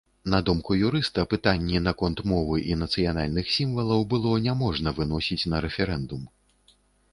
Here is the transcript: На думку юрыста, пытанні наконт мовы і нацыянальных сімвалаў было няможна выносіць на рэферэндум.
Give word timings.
На 0.33 0.37
думку 0.45 0.77
юрыста, 0.85 1.25
пытанні 1.33 1.81
наконт 1.87 2.23
мовы 2.31 2.57
і 2.71 2.79
нацыянальных 2.85 3.53
сімвалаў 3.57 4.01
было 4.15 4.33
няможна 4.49 4.97
выносіць 5.03 5.41
на 5.55 5.63
рэферэндум. 5.69 6.29